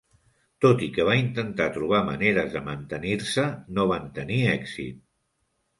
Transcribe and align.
Tot 0.65 0.79
i 0.87 0.87
que 0.95 1.05
va 1.09 1.17
intentar 1.19 1.67
trobar 1.77 2.01
maneres 2.09 2.49
de 2.57 2.65
mantenir-se, 2.73 3.47
no 3.79 3.89
van 3.95 4.13
tenir 4.19 4.45
èxit. 4.61 5.03